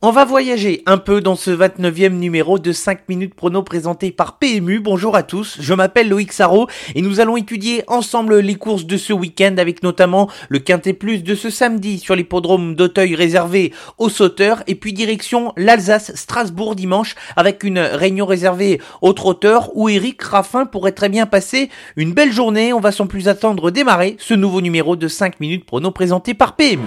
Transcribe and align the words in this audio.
On 0.00 0.12
va 0.12 0.24
voyager 0.24 0.84
un 0.86 0.96
peu 0.96 1.20
dans 1.20 1.34
ce 1.34 1.50
29e 1.50 2.10
numéro 2.10 2.60
de 2.60 2.70
5 2.70 3.08
minutes 3.08 3.34
prono 3.34 3.64
présenté 3.64 4.12
par 4.12 4.38
PMU. 4.38 4.78
Bonjour 4.78 5.16
à 5.16 5.24
tous, 5.24 5.56
je 5.58 5.74
m'appelle 5.74 6.08
Loïc 6.08 6.32
Sarro 6.32 6.68
et 6.94 7.02
nous 7.02 7.18
allons 7.18 7.36
étudier 7.36 7.82
ensemble 7.88 8.38
les 8.38 8.54
courses 8.54 8.86
de 8.86 8.96
ce 8.96 9.12
week-end 9.12 9.56
avec 9.58 9.82
notamment 9.82 10.30
le 10.50 10.60
Quintet 10.60 10.92
Plus 10.92 11.24
de 11.24 11.34
ce 11.34 11.50
samedi 11.50 11.98
sur 11.98 12.14
l'hippodrome 12.14 12.76
d'Auteuil 12.76 13.16
réservé 13.16 13.72
aux 13.98 14.08
sauteurs 14.08 14.62
et 14.68 14.76
puis 14.76 14.92
direction 14.92 15.52
l'Alsace 15.56 16.14
Strasbourg 16.14 16.76
dimanche 16.76 17.16
avec 17.34 17.64
une 17.64 17.80
réunion 17.80 18.26
réservée 18.26 18.80
aux 19.02 19.14
trotteurs 19.14 19.72
où 19.74 19.88
Eric 19.88 20.22
Raffin 20.22 20.64
pourrait 20.64 20.92
très 20.92 21.08
bien 21.08 21.26
passer 21.26 21.70
une 21.96 22.12
belle 22.12 22.30
journée. 22.30 22.72
On 22.72 22.78
va 22.78 22.92
sans 22.92 23.08
plus 23.08 23.26
attendre 23.26 23.72
démarrer 23.72 24.14
ce 24.20 24.34
nouveau 24.34 24.60
numéro 24.60 24.94
de 24.94 25.08
5 25.08 25.40
minutes 25.40 25.64
prono 25.66 25.90
présenté 25.90 26.34
par 26.34 26.54
PMU. 26.54 26.86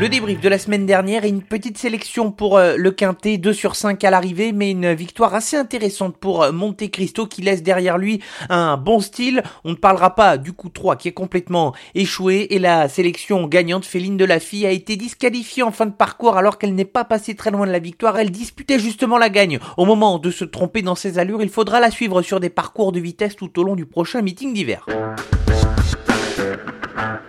Le 0.00 0.08
débrief 0.08 0.40
de 0.40 0.48
la 0.48 0.58
semaine 0.58 0.86
dernière 0.86 1.26
et 1.26 1.28
une 1.28 1.42
petite 1.42 1.76
sélection 1.76 2.32
pour 2.32 2.56
euh, 2.56 2.74
le 2.78 2.90
Quintet, 2.90 3.36
2 3.36 3.52
sur 3.52 3.76
5 3.76 4.02
à 4.02 4.08
l'arrivée, 4.08 4.50
mais 4.50 4.70
une 4.70 4.94
victoire 4.94 5.34
assez 5.34 5.58
intéressante 5.58 6.16
pour 6.16 6.42
euh, 6.42 6.52
Monte 6.52 6.90
Cristo 6.90 7.26
qui 7.26 7.42
laisse 7.42 7.62
derrière 7.62 7.98
lui 7.98 8.22
un 8.48 8.78
bon 8.78 9.00
style. 9.00 9.42
On 9.62 9.72
ne 9.72 9.74
parlera 9.74 10.14
pas 10.14 10.38
du 10.38 10.54
coup 10.54 10.70
3 10.70 10.96
qui 10.96 11.08
est 11.08 11.12
complètement 11.12 11.74
échoué 11.94 12.46
et 12.48 12.58
la 12.58 12.88
sélection 12.88 13.46
gagnante 13.46 13.84
Féline 13.84 14.16
de 14.16 14.24
la 14.24 14.40
Fille 14.40 14.64
a 14.64 14.70
été 14.70 14.96
disqualifiée 14.96 15.64
en 15.64 15.70
fin 15.70 15.84
de 15.84 15.92
parcours 15.92 16.38
alors 16.38 16.56
qu'elle 16.56 16.74
n'est 16.74 16.86
pas 16.86 17.04
passée 17.04 17.34
très 17.34 17.50
loin 17.50 17.66
de 17.66 17.72
la 17.72 17.78
victoire. 17.78 18.18
Elle 18.18 18.30
disputait 18.30 18.78
justement 18.78 19.18
la 19.18 19.28
gagne. 19.28 19.58
Au 19.76 19.84
moment 19.84 20.18
de 20.18 20.30
se 20.30 20.46
tromper 20.46 20.80
dans 20.80 20.94
ses 20.94 21.18
allures, 21.18 21.42
il 21.42 21.50
faudra 21.50 21.78
la 21.78 21.90
suivre 21.90 22.22
sur 22.22 22.40
des 22.40 22.48
parcours 22.48 22.92
de 22.92 23.00
vitesse 23.00 23.36
tout 23.36 23.60
au 23.60 23.64
long 23.64 23.76
du 23.76 23.84
prochain 23.84 24.22
meeting 24.22 24.54
d'hiver. 24.54 24.86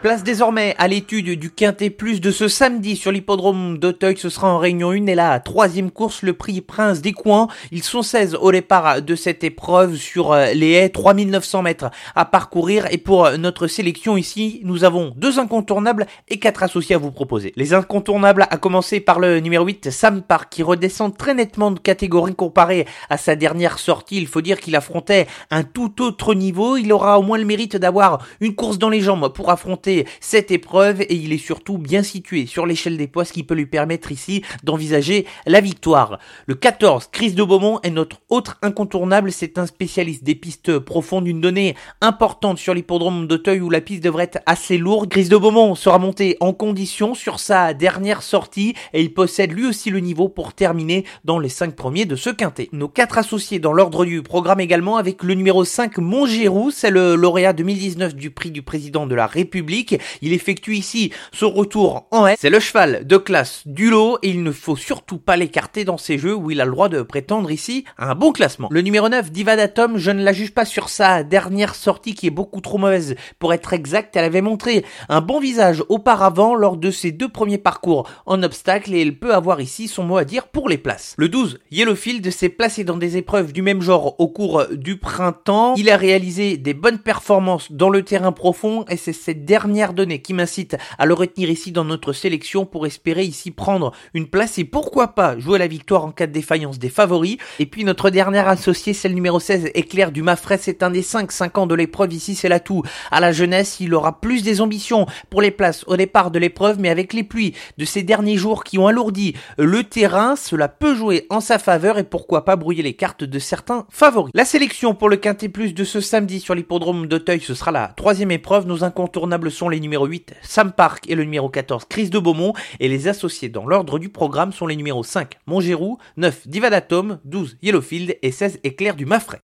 Place 0.01 0.23
désormais 0.23 0.73
à 0.79 0.87
l'étude 0.87 1.37
du 1.39 1.51
Quintet 1.51 1.91
Plus 1.91 2.21
de 2.21 2.31
ce 2.31 2.47
samedi 2.47 2.95
sur 2.95 3.11
l'hippodrome 3.11 3.77
d'Auteuil. 3.77 4.17
Ce 4.17 4.29
sera 4.29 4.51
en 4.51 4.57
réunion 4.57 4.89
1 4.89 5.05
et 5.05 5.13
la 5.13 5.39
troisième 5.39 5.91
course, 5.91 6.23
le 6.23 6.33
prix 6.33 6.59
Prince 6.61 7.01
des 7.01 7.11
Coins. 7.11 7.49
Ils 7.71 7.83
sont 7.83 8.01
16 8.01 8.33
au 8.41 8.51
départ 8.51 9.03
de 9.03 9.15
cette 9.15 9.43
épreuve 9.43 9.95
sur 9.97 10.31
euh, 10.31 10.53
les 10.53 10.71
haies, 10.71 10.89
3900 10.89 11.61
mètres 11.61 11.91
à 12.15 12.25
parcourir. 12.25 12.87
Et 12.89 12.97
pour 12.97 13.27
euh, 13.27 13.37
notre 13.37 13.67
sélection 13.67 14.17
ici, 14.17 14.61
nous 14.63 14.85
avons 14.85 15.13
deux 15.17 15.37
incontournables 15.37 16.07
et 16.29 16.39
quatre 16.39 16.63
associés 16.63 16.95
à 16.95 16.97
vous 16.97 17.11
proposer. 17.11 17.53
Les 17.55 17.75
incontournables, 17.75 18.47
à 18.49 18.57
commencer 18.57 19.01
par 19.01 19.19
le 19.19 19.39
numéro 19.39 19.65
8, 19.67 19.91
Sam 19.91 20.23
Park, 20.23 20.47
qui 20.49 20.63
redescend 20.63 21.15
très 21.15 21.35
nettement 21.35 21.69
de 21.69 21.79
catégorie 21.79 22.33
comparé 22.33 22.87
à 23.11 23.17
sa 23.17 23.35
dernière 23.35 23.77
sortie. 23.77 24.17
Il 24.17 24.25
faut 24.25 24.41
dire 24.41 24.59
qu'il 24.61 24.75
affrontait 24.75 25.27
un 25.51 25.61
tout 25.61 26.01
autre 26.01 26.33
niveau. 26.33 26.75
Il 26.75 26.91
aura 26.91 27.19
au 27.19 27.21
moins 27.21 27.37
le 27.37 27.45
mérite 27.45 27.75
d'avoir 27.75 28.25
une 28.39 28.55
course 28.55 28.79
dans 28.79 28.89
les 28.89 29.01
jambes 29.01 29.31
pour 29.31 29.51
affronter 29.51 29.90
cette 30.19 30.51
épreuve 30.51 31.01
et 31.01 31.15
il 31.15 31.33
est 31.33 31.37
surtout 31.37 31.77
bien 31.77 32.03
situé 32.03 32.45
sur 32.45 32.65
l'échelle 32.65 32.97
des 32.97 33.07
poids, 33.07 33.25
ce 33.25 33.33
qui 33.33 33.43
peut 33.43 33.55
lui 33.55 33.65
permettre 33.65 34.11
ici 34.11 34.43
d'envisager 34.63 35.25
la 35.45 35.61
victoire. 35.61 36.19
Le 36.45 36.55
14, 36.55 37.09
Chris 37.11 37.33
de 37.33 37.43
Beaumont 37.43 37.79
est 37.83 37.89
notre 37.89 38.17
autre 38.29 38.57
incontournable, 38.61 39.31
c'est 39.31 39.57
un 39.57 39.65
spécialiste 39.65 40.23
des 40.23 40.35
pistes 40.35 40.79
profondes, 40.79 41.27
une 41.27 41.41
donnée 41.41 41.75
importante 42.01 42.57
sur 42.57 42.73
l'hippodrome 42.73 43.27
d'Auteuil 43.27 43.61
où 43.61 43.69
la 43.69 43.81
piste 43.81 44.03
devrait 44.03 44.25
être 44.25 44.39
assez 44.45 44.77
lourde. 44.77 45.09
Chris 45.09 45.29
de 45.29 45.37
Beaumont 45.37 45.75
sera 45.75 45.99
monté 45.99 46.37
en 46.39 46.53
condition 46.53 47.13
sur 47.13 47.39
sa 47.39 47.73
dernière 47.73 48.21
sortie 48.21 48.73
et 48.93 49.01
il 49.01 49.13
possède 49.13 49.51
lui 49.51 49.65
aussi 49.65 49.89
le 49.89 49.99
niveau 49.99 50.29
pour 50.29 50.53
terminer 50.53 51.05
dans 51.25 51.39
les 51.39 51.49
5 51.49 51.75
premiers 51.75 52.05
de 52.05 52.15
ce 52.15 52.29
quintet. 52.29 52.69
Nos 52.71 52.87
quatre 52.87 53.17
associés 53.17 53.59
dans 53.59 53.73
l'ordre 53.73 54.05
du 54.05 54.21
programme 54.21 54.59
également 54.59 54.97
avec 54.97 55.23
le 55.23 55.33
numéro 55.33 55.65
5 55.65 55.97
Montgérou, 55.97 56.71
c'est 56.71 56.91
le 56.91 57.15
lauréat 57.15 57.53
2019 57.53 58.15
du 58.15 58.31
prix 58.31 58.51
du 58.51 58.61
président 58.61 59.07
de 59.07 59.15
la 59.15 59.27
République 59.27 59.80
il 60.21 60.33
effectue 60.33 60.75
ici 60.75 61.11
son 61.31 61.51
retour 61.51 62.07
en 62.11 62.27
S. 62.27 62.37
C'est 62.41 62.49
le 62.49 62.59
cheval 62.59 63.05
de 63.05 63.17
classe 63.17 63.63
du 63.65 63.89
lot 63.89 64.17
et 64.21 64.29
il 64.29 64.43
ne 64.43 64.51
faut 64.51 64.75
surtout 64.75 65.17
pas 65.17 65.37
l'écarter 65.37 65.85
dans 65.85 65.97
ces 65.97 66.17
jeux 66.17 66.35
où 66.35 66.51
il 66.51 66.61
a 66.61 66.65
le 66.65 66.71
droit 66.71 66.89
de 66.89 67.01
prétendre 67.01 67.51
ici 67.51 67.85
un 67.97 68.15
bon 68.15 68.31
classement. 68.31 68.67
Le 68.71 68.81
numéro 68.81 69.09
9, 69.09 69.31
Divadatom, 69.31 69.97
je 69.97 70.11
ne 70.11 70.23
la 70.23 70.33
juge 70.33 70.53
pas 70.53 70.65
sur 70.65 70.89
sa 70.89 71.23
dernière 71.23 71.75
sortie 71.75 72.15
qui 72.15 72.27
est 72.27 72.31
beaucoup 72.31 72.61
trop 72.61 72.77
mauvaise. 72.77 73.15
Pour 73.39 73.53
être 73.53 73.73
exact, 73.73 74.15
elle 74.15 74.25
avait 74.25 74.41
montré 74.41 74.85
un 75.09 75.21
bon 75.21 75.39
visage 75.39 75.83
auparavant 75.89 76.55
lors 76.55 76.77
de 76.77 76.91
ses 76.91 77.11
deux 77.11 77.29
premiers 77.29 77.57
parcours 77.57 78.09
en 78.25 78.43
obstacle 78.43 78.93
et 78.93 79.01
elle 79.01 79.17
peut 79.17 79.33
avoir 79.33 79.61
ici 79.61 79.87
son 79.87 80.03
mot 80.03 80.17
à 80.17 80.25
dire 80.25 80.47
pour 80.47 80.69
les 80.69 80.77
places. 80.77 81.15
Le 81.17 81.29
12, 81.29 81.59
Yellowfield 81.71 82.29
s'est 82.31 82.49
placé 82.49 82.83
dans 82.83 82.97
des 82.97 83.17
épreuves 83.17 83.53
du 83.53 83.61
même 83.61 83.81
genre 83.81 84.19
au 84.19 84.27
cours 84.27 84.65
du 84.71 84.97
printemps. 84.97 85.75
Il 85.75 85.89
a 85.89 85.97
réalisé 85.97 86.57
des 86.57 86.73
bonnes 86.73 86.99
performances 86.99 87.71
dans 87.71 87.89
le 87.89 88.03
terrain 88.03 88.31
profond 88.31 88.85
et 88.89 88.97
c'est 88.97 89.13
cette 89.13 89.45
dernière 89.45 89.70
dernière 89.71 89.93
donnée 89.93 90.21
qui 90.21 90.33
m'incite 90.33 90.75
à 90.97 91.05
le 91.05 91.13
retenir 91.13 91.49
ici 91.49 91.71
dans 91.71 91.85
notre 91.85 92.11
sélection 92.11 92.65
pour 92.65 92.85
espérer 92.85 93.23
ici 93.23 93.51
prendre 93.51 93.93
une 94.13 94.27
place 94.27 94.57
et 94.57 94.65
pourquoi 94.65 95.15
pas 95.15 95.39
jouer 95.39 95.59
la 95.59 95.67
victoire 95.67 96.03
en 96.03 96.11
cas 96.11 96.27
de 96.27 96.33
défaillance 96.33 96.77
des 96.77 96.89
favoris. 96.89 97.37
Et 97.57 97.65
puis 97.65 97.85
notre 97.85 98.09
dernière 98.09 98.49
associée, 98.49 98.93
celle 98.93 99.13
numéro 99.13 99.39
16, 99.39 99.69
Éclair 99.73 100.11
du 100.11 100.23
Mafrais, 100.23 100.57
c'est 100.57 100.83
un 100.83 100.89
des 100.89 101.01
5 101.01 101.31
5 101.31 101.57
ans 101.57 101.67
de 101.67 101.75
l'épreuve 101.75 102.11
ici, 102.11 102.35
c'est 102.35 102.49
l'atout. 102.49 102.83
À 103.11 103.21
la 103.21 103.31
jeunesse, 103.31 103.77
il 103.79 103.93
aura 103.93 104.19
plus 104.19 104.43
des 104.43 104.59
ambitions 104.59 105.05
pour 105.29 105.41
les 105.41 105.51
places 105.51 105.85
au 105.87 105.95
départ 105.95 106.31
de 106.31 106.39
l'épreuve, 106.39 106.77
mais 106.77 106.89
avec 106.89 107.13
les 107.13 107.23
pluies 107.23 107.53
de 107.77 107.85
ces 107.85 108.03
derniers 108.03 108.35
jours 108.35 108.65
qui 108.65 108.77
ont 108.77 108.87
alourdi 108.87 109.35
le 109.57 109.85
terrain, 109.85 110.35
cela 110.35 110.67
peut 110.67 110.95
jouer 110.95 111.27
en 111.29 111.39
sa 111.39 111.59
faveur 111.59 111.97
et 111.97 112.03
pourquoi 112.03 112.43
pas 112.43 112.57
brouiller 112.57 112.83
les 112.83 112.95
cartes 112.95 113.23
de 113.23 113.39
certains 113.39 113.85
favoris. 113.89 114.33
La 114.35 114.43
sélection 114.43 114.95
pour 114.95 115.07
le 115.07 115.15
Quintet 115.15 115.47
Plus 115.47 115.73
de 115.73 115.85
ce 115.85 116.01
samedi 116.01 116.41
sur 116.41 116.55
l'hippodrome 116.55 117.07
d'Auteuil, 117.07 117.39
ce 117.39 117.53
sera 117.53 117.71
la 117.71 117.93
troisième 117.95 118.31
épreuve. 118.31 118.67
Nos 118.67 118.83
incontournables 118.83 119.51
les 119.69 119.79
numéros 119.79 120.05
8 120.05 120.33
Sam 120.41 120.71
Park 120.71 121.05
et 121.09 121.15
le 121.15 121.23
numéro 121.23 121.49
14 121.49 121.85
Chris 121.89 122.09
de 122.09 122.19
Beaumont 122.19 122.53
et 122.79 122.87
les 122.87 123.07
associés 123.07 123.49
dans 123.49 123.65
l'ordre 123.65 123.99
du 123.99 124.09
programme 124.09 124.51
sont 124.51 124.67
les 124.67 124.75
numéros 124.75 125.03
5 125.03 125.37
Montgérou, 125.47 125.97
9 126.17 126.47
Divadatom, 126.47 127.19
12 127.25 127.57
Yellowfield 127.61 128.17
et 128.21 128.31
16 128.31 128.59
Éclair 128.63 128.95
du 128.95 129.05
Mafray. 129.05 129.39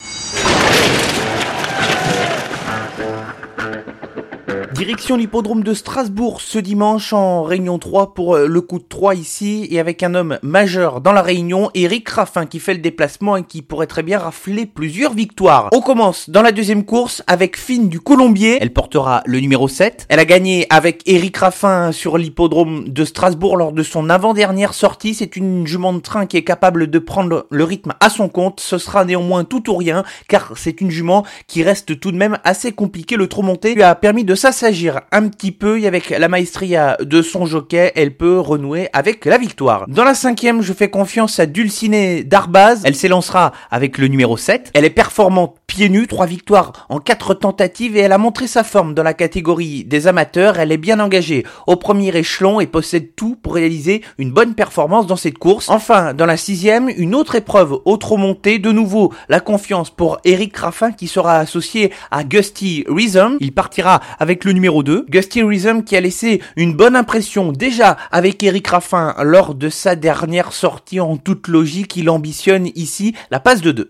Direction 4.76 5.16
l'hippodrome 5.16 5.64
de 5.64 5.74
Strasbourg 5.74 6.42
ce 6.42 6.60
dimanche 6.60 7.14
en 7.14 7.44
réunion 7.44 7.80
3 7.80 8.14
pour 8.14 8.36
euh, 8.36 8.46
le 8.46 8.60
coup 8.60 8.78
de 8.78 8.84
3 8.84 9.16
ici 9.16 9.66
et 9.72 9.80
avec 9.80 10.04
un 10.04 10.14
homme 10.14 10.38
majeur 10.44 11.00
dans 11.00 11.14
la 11.14 11.22
réunion, 11.22 11.72
Eric 11.76 12.10
Raffin 12.10 12.46
qui 12.46 12.60
fait 12.60 12.74
le 12.74 12.82
déplacement 12.82 13.38
et 13.38 13.44
qui 13.44 13.62
pourrait 13.62 13.88
très 13.88 14.04
bien 14.04 14.20
rafler 14.20 14.66
plusieurs 14.66 15.14
victoires. 15.14 15.70
On 15.72 15.80
commence 15.80 16.30
dans 16.30 16.42
la 16.42 16.52
deuxième 16.52 16.84
course 16.84 17.24
avec 17.26 17.56
Fine 17.56 17.88
du 17.88 18.02
Colombier. 18.02 18.58
Elle 18.60 18.74
portera 18.74 19.24
le 19.26 19.40
numéro 19.40 19.70
7. 19.70 20.08
Elle 20.10 20.20
a 20.20 20.26
gagné 20.26 20.68
avec 20.70 21.04
Eric 21.06 21.38
Raffin 21.38 21.94
sur 21.94 22.18
l'hippodrome 22.18 22.90
de 22.90 23.06
Strasbourg 23.06 23.56
lors 23.56 23.72
de 23.72 23.82
son 23.82 24.10
avant-dernière 24.10 24.74
sortie. 24.74 25.14
C'est 25.14 25.38
une 25.38 25.66
jument 25.66 25.94
de 25.94 26.00
train 26.00 26.26
qui 26.26 26.36
est 26.36 26.44
capable 26.44 26.90
de 26.90 27.00
prendre 27.00 27.48
le 27.50 27.64
rythme 27.64 27.94
à 28.02 28.10
son 28.10 28.28
compte. 28.28 28.60
Ce 28.60 28.78
sera 28.78 29.06
néanmoins 29.06 29.46
tout 29.46 29.70
ou 29.70 29.78
rien 29.78 30.04
car 30.28 30.52
c'est 30.58 30.82
une 30.82 30.92
jument 30.92 31.26
qui 31.48 31.64
reste 31.64 31.98
tout 31.98 32.12
de 32.12 32.18
même 32.18 32.40
assez 32.44 32.74
compliquée. 32.74 33.16
Le 33.16 33.30
trop 33.30 33.42
monté 33.42 33.74
lui 33.74 33.82
a 33.82 33.96
permis 33.96 34.26
de 34.26 34.36
s'asseoir 34.36 34.65
s'agir 34.66 35.02
un 35.12 35.28
petit 35.28 35.52
peu 35.52 35.80
et 35.80 35.86
avec 35.86 36.10
la 36.10 36.28
maestria 36.28 36.98
de 37.00 37.22
son 37.22 37.46
jockey, 37.46 37.92
elle 37.96 38.18
peut 38.18 38.40
renouer 38.40 38.90
avec 38.94 39.26
la 39.26 39.38
victoire. 39.38 39.86
Dans 39.88 40.04
la 40.04 40.16
cinquième, 40.16 40.64
je 40.64 40.74
fais 40.74 40.90
confiance 40.90 41.40
à 41.40 41.46
Dulcinée 41.46 42.24
Darbaz. 42.24 42.82
Elle 42.84 42.96
s'élancera 42.96 43.52
avec 43.70 44.00
le 44.00 44.08
numéro 44.08 44.38
7. 44.38 44.72
Elle 44.74 44.84
est 44.84 44.90
performante 44.90 45.58
pieds 45.76 45.90
nus, 45.90 46.08
trois 46.08 46.26
victoires 46.26 46.86
en 46.88 47.00
quatre 47.00 47.34
tentatives 47.34 47.98
et 47.98 48.00
elle 48.00 48.14
a 48.14 48.18
montré 48.18 48.48
sa 48.48 48.64
forme 48.64 48.94
dans 48.94 49.04
la 49.04 49.14
catégorie 49.14 49.84
des 49.84 50.08
amateurs. 50.08 50.58
Elle 50.58 50.72
est 50.72 50.78
bien 50.78 51.02
engagée 51.02 51.46
au 51.68 51.76
premier 51.76 52.16
échelon 52.16 52.62
et 52.62 52.66
possède 52.66 53.14
tout 53.18 53.36
pour 53.36 53.56
réaliser 53.56 54.02
une 54.18 54.32
bonne 54.32 54.54
performance 54.54 55.06
dans 55.06 55.18
cette 55.18 55.38
course. 55.38 55.68
Enfin, 55.68 56.14
dans 56.14 56.26
la 56.26 56.38
sixième, 56.38 56.88
une 56.96 57.14
autre 57.14 57.36
épreuve 57.36 57.78
autre 57.84 58.16
montée. 58.16 58.58
De 58.58 58.72
nouveau, 58.72 59.12
la 59.28 59.42
confiance 59.42 59.90
pour 59.90 60.20
Eric 60.24 60.56
Raffin 60.56 60.94
qui 60.94 61.10
sera 61.10 61.40
associé 61.40 61.92
à 62.10 62.24
Gusty 62.24 62.86
Rhythm. 62.88 63.36
Il 63.42 63.52
partira 63.52 64.00
avec 64.18 64.46
le 64.46 64.54
numéro 64.54 64.82
2, 64.82 65.08
Gusty 65.10 65.44
Rhythm 65.44 65.84
qui 65.84 65.98
a 65.98 66.00
laissé 66.00 66.42
une 66.56 66.74
bonne 66.74 66.96
impression 66.96 67.52
déjà 67.52 67.98
avec 68.14 68.42
Eric 68.44 68.66
Raffin 68.68 69.14
lors 69.24 69.54
de 69.54 69.68
sa 69.68 69.98
dernière 69.98 70.54
sortie 70.54 71.02
en 71.02 71.18
toute 71.18 71.50
logique. 71.50 71.98
Il 71.98 72.10
ambitionne 72.10 72.70
ici 72.76 73.14
la 73.30 73.42
passe 73.42 73.60
de 73.60 73.74
2. 73.74 73.90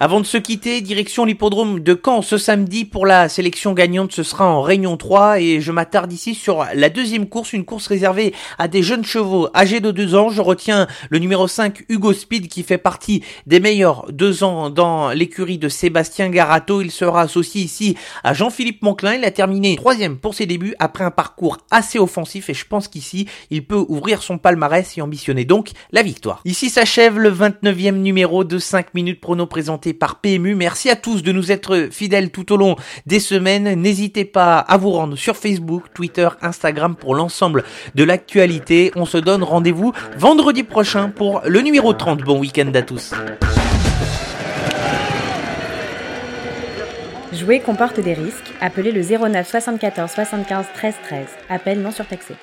Avant 0.00 0.20
de 0.20 0.26
se 0.26 0.36
quitter, 0.36 0.80
direction 0.80 1.24
l'hippodrome 1.24 1.78
de 1.78 1.98
Caen 2.04 2.20
ce 2.20 2.36
samedi 2.36 2.84
pour 2.84 3.06
la 3.06 3.28
sélection 3.28 3.74
gagnante, 3.74 4.10
ce 4.10 4.24
sera 4.24 4.44
en 4.44 4.60
Réunion 4.60 4.96
3 4.96 5.40
et 5.40 5.60
je 5.60 5.70
m'attarde 5.70 6.12
ici 6.12 6.34
sur 6.34 6.66
la 6.74 6.88
deuxième 6.88 7.28
course, 7.28 7.52
une 7.52 7.64
course 7.64 7.86
réservée 7.86 8.34
à 8.58 8.66
des 8.66 8.82
jeunes 8.82 9.04
chevaux 9.04 9.48
âgés 9.54 9.78
de 9.78 9.92
2 9.92 10.16
ans. 10.16 10.30
Je 10.30 10.42
retiens 10.42 10.88
le 11.10 11.20
numéro 11.20 11.46
5 11.46 11.84
Hugo 11.88 12.12
Speed 12.12 12.48
qui 12.48 12.64
fait 12.64 12.76
partie 12.76 13.22
des 13.46 13.60
meilleurs 13.60 14.06
2 14.10 14.42
ans 14.42 14.68
dans 14.68 15.10
l'écurie 15.10 15.58
de 15.58 15.68
Sébastien 15.68 16.28
Garato. 16.28 16.82
Il 16.82 16.90
sera 16.90 17.22
associé 17.22 17.62
ici 17.62 17.96
à 18.24 18.34
Jean-Philippe 18.34 18.82
Monclin. 18.82 19.14
Il 19.14 19.24
a 19.24 19.30
terminé 19.30 19.76
troisième 19.76 20.18
pour 20.18 20.34
ses 20.34 20.46
débuts 20.46 20.74
après 20.80 21.04
un 21.04 21.12
parcours 21.12 21.58
assez 21.70 22.00
offensif 22.00 22.50
et 22.50 22.54
je 22.54 22.66
pense 22.66 22.88
qu'ici 22.88 23.28
il 23.50 23.64
peut 23.64 23.84
ouvrir 23.88 24.24
son 24.24 24.38
palmarès 24.38 24.98
et 24.98 25.02
ambitionner 25.02 25.44
donc 25.44 25.70
la 25.92 26.02
victoire. 26.02 26.40
Ici 26.44 26.68
s'achève 26.68 27.16
le 27.16 27.30
29e 27.30 27.92
numéro 27.92 28.42
de 28.42 28.58
5 28.58 28.92
minutes 28.92 29.20
prono 29.20 29.46
par 29.92 30.20
PMU. 30.20 30.54
Merci 30.54 30.90
à 30.90 30.96
tous 30.96 31.22
de 31.22 31.32
nous 31.32 31.52
être 31.52 31.88
fidèles 31.90 32.30
tout 32.30 32.52
au 32.52 32.56
long 32.56 32.76
des 33.06 33.20
semaines. 33.20 33.80
N'hésitez 33.80 34.24
pas 34.24 34.58
à 34.58 34.76
vous 34.76 34.90
rendre 34.90 35.16
sur 35.16 35.36
Facebook, 35.36 35.84
Twitter, 35.94 36.28
Instagram 36.40 36.96
pour 36.96 37.14
l'ensemble 37.14 37.64
de 37.94 38.04
l'actualité. 38.04 38.92
On 38.96 39.06
se 39.06 39.18
donne 39.18 39.42
rendez-vous 39.42 39.92
vendredi 40.16 40.62
prochain 40.62 41.10
pour 41.10 41.42
le 41.44 41.60
numéro 41.60 41.92
30. 41.92 42.22
Bon 42.22 42.38
week-end 42.38 42.70
à 42.74 42.82
tous. 42.82 43.12
Jouer 47.32 47.60
comporte 47.60 47.98
des 47.98 48.14
risques. 48.14 48.52
Appelez 48.60 48.92
le 48.92 49.02
09 49.02 49.48
74 49.48 50.10
75 50.10 50.66
13 50.74 50.94
13. 51.04 51.26
Appel 51.48 51.82
non 51.82 51.90
surtaxé. 51.90 52.34